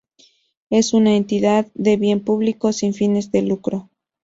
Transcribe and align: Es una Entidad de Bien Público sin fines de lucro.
Es 0.71 0.95
una 0.95 1.15
Entidad 1.15 1.67
de 1.75 1.95
Bien 1.95 2.21
Público 2.23 2.73
sin 2.73 2.95
fines 2.95 3.31
de 3.31 3.43
lucro. 3.43 3.91